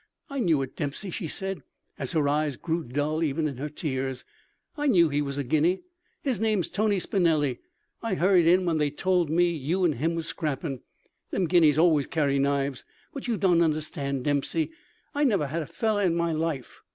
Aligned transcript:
"I 0.31 0.39
knew 0.39 0.63
it, 0.63 0.75
Dempsey," 0.75 1.11
she 1.11 1.27
said, 1.27 1.61
as 1.99 2.13
her 2.13 2.27
eyes 2.27 2.55
grew 2.57 2.83
dull 2.83 3.21
even 3.21 3.47
in 3.47 3.57
their 3.57 3.69
tears. 3.69 4.25
"I 4.75 4.87
knew 4.87 5.09
he 5.09 5.21
was 5.21 5.37
a 5.37 5.43
Guinea. 5.43 5.83
His 6.23 6.41
name's 6.41 6.69
Tony 6.69 6.97
Spinelli. 6.99 7.59
I 8.01 8.15
hurried 8.15 8.47
in 8.47 8.65
when 8.65 8.79
they 8.79 8.89
told 8.89 9.29
me 9.29 9.55
you 9.55 9.83
and 9.85 9.93
him 9.93 10.15
was 10.15 10.25
scrappin'. 10.25 10.79
Them 11.29 11.45
Guineas 11.45 11.77
always 11.77 12.07
carries 12.07 12.39
knives. 12.39 12.83
But 13.13 13.27
you 13.27 13.37
don't 13.37 13.61
understand, 13.61 14.23
Dempsey. 14.23 14.71
I 15.13 15.23
never 15.23 15.45
had 15.45 15.61
a 15.61 15.67
fellow 15.67 15.99
in 15.99 16.15
my 16.15 16.31
life. 16.31 16.81